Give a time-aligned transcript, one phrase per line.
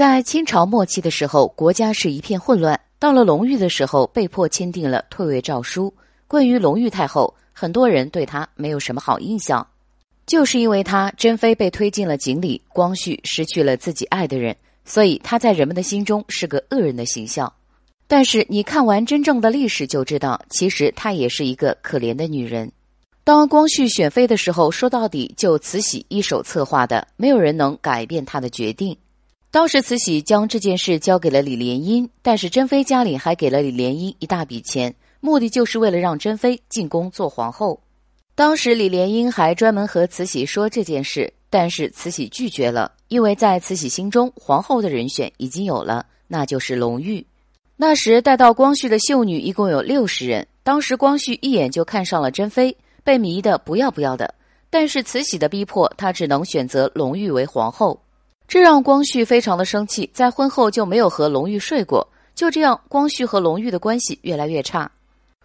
[0.00, 2.80] 在清朝末期的时候，国家是一片混乱。
[2.98, 5.92] 到了隆裕的时候，被迫签订了退位诏书。
[6.26, 9.66] 关于隆裕太后，很多人对她没有什么好印象，
[10.24, 17.52] 就是因为她珍妃被推进了井里，光绪失去了自己爱的人，所以她在人们的心中是个恶人的形象。
[18.06, 22.72] 但是你看完真正的历史就知道，其实她也是一个可怜的女人。
[23.22, 28.96] 当光绪选妃的时候，说到底就慈禧一手策划的，没有人能改变她的决定。
[29.52, 37.80] 当时慈禧将这件事交给了李莲英，但是珍妃家里还给了李莲英一大笔钱，目的就是为了让珍妃进宫做皇后。
[38.36, 47.26] 当时李莲英还专门和慈禧说这件事，但是慈禧拒绝了，因为在慈禧心中，皇后的人选已经有了，那就是隆裕。
[47.76, 54.32] 那时带到光绪的秀女一共有六十人，当时光绪一眼就看上了珍妃，被迷得不要不要的。
[54.70, 58.00] 但是慈禧的逼迫，他只能选择隆裕为皇后。
[58.50, 62.04] 这让光绪非常的生气，在婚后就没有和隆裕睡过。
[62.34, 64.90] 就这样，光绪和隆裕的关系越来越差。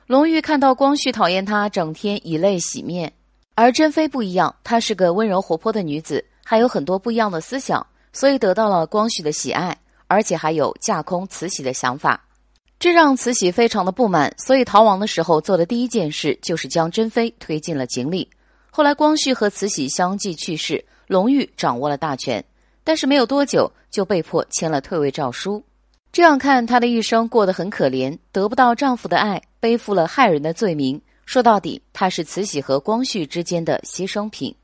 [0.07, 3.13] 隆裕看到光绪讨厌他，整天以泪洗面。
[3.53, 12.19] 而珍妃不一样，她是个温柔活泼的女子，还有很多不一样的思想，所以得到了光绪的喜爱，而且还有架空慈禧的想法。
[12.79, 18.27] 这让慈禧非常的不满，所以逃亡的时候做的第一件事就是将珍妃推进了井里。
[18.71, 22.43] 后来，光绪和慈禧相继去世，隆裕掌握了大权。
[22.85, 25.61] 但是没有多久就被迫签了退位诏书，
[26.13, 31.01] 这样看她的一生过得很可怜，得不到丈夫的爱，背负了害人的罪名。
[31.25, 34.55] 说到底，她是慈禧和光绪之间的牺牲品。